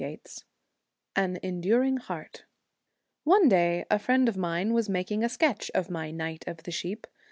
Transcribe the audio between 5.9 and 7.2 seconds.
my Knight of the Sheep.